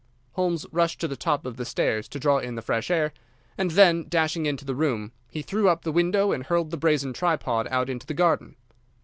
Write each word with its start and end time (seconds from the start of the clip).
Holmes 0.31 0.65
rushed 0.71 0.99
to 1.01 1.07
the 1.07 1.15
top 1.15 1.45
of 1.45 1.57
the 1.57 1.63
stairs 1.63 2.07
to 2.07 2.19
draw 2.19 2.39
in 2.39 2.55
the 2.55 2.63
fresh 2.63 2.89
air, 2.89 3.13
and 3.55 3.69
then, 3.69 4.07
dashing 4.09 4.47
into 4.47 4.65
the 4.65 4.73
room, 4.73 5.11
he 5.29 5.43
threw 5.43 5.69
up 5.69 5.83
the 5.83 5.91
window 5.91 6.31
and 6.31 6.43
hurled 6.47 6.71
the 6.71 6.75
brazen 6.77 7.13
tripod 7.13 7.67
out 7.69 7.87
into 7.87 8.07
the 8.07 8.15
garden. 8.15 8.55